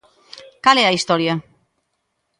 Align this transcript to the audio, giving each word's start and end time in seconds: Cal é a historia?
Cal 0.63 0.77
é 0.83 0.85
a 0.87 0.95
historia? 0.97 1.33